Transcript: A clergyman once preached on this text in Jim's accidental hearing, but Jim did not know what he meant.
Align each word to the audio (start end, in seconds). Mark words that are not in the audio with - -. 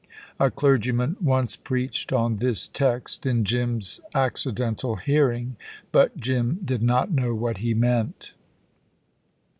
A 0.39 0.49
clergyman 0.49 1.15
once 1.21 1.55
preached 1.55 2.11
on 2.11 2.37
this 2.37 2.67
text 2.67 3.27
in 3.27 3.45
Jim's 3.45 3.99
accidental 4.15 4.95
hearing, 4.95 5.57
but 5.91 6.17
Jim 6.17 6.57
did 6.65 6.81
not 6.81 7.11
know 7.11 7.35
what 7.35 7.57
he 7.59 7.75
meant. 7.75 8.33